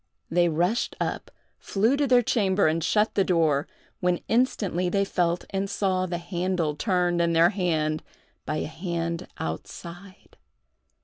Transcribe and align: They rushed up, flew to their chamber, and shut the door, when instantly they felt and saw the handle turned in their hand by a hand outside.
They 0.31 0.49
rushed 0.49 0.95
up, 0.99 1.29
flew 1.59 1.95
to 1.95 2.07
their 2.07 2.23
chamber, 2.23 2.65
and 2.65 2.83
shut 2.83 3.13
the 3.13 3.23
door, 3.23 3.67
when 3.99 4.21
instantly 4.27 4.89
they 4.89 5.05
felt 5.05 5.45
and 5.51 5.69
saw 5.69 6.07
the 6.07 6.17
handle 6.17 6.73
turned 6.75 7.21
in 7.21 7.33
their 7.33 7.51
hand 7.51 8.01
by 8.43 8.55
a 8.57 8.65
hand 8.65 9.27
outside. 9.37 10.37